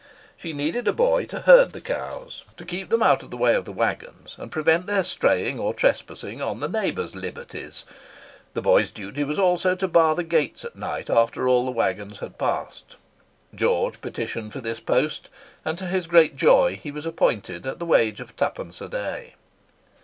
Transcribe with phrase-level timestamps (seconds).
[0.35, 3.53] She needed a boy to herd the cows, to keep them out of the way
[3.53, 7.85] of the waggons, and prevent their straying or trespassing on the neighbours' "liberties;"
[8.55, 12.17] the boy's duty was also to bar the gates at night after all the waggons
[12.17, 12.95] had passed.
[13.53, 15.29] George petitioned for this post,
[15.63, 19.35] and, to his great joy, he was appointed at the wage of twopence a day.